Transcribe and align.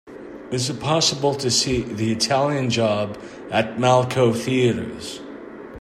Is 0.51 0.67
it 0.67 0.79
possible 0.79 1.35
to 1.35 1.51
see 1.51 1.83
The 1.83 2.11
Italian 2.11 2.71
Job 2.71 3.19
at 3.51 3.75
Malco 3.77 4.35
Theatres 4.35 5.19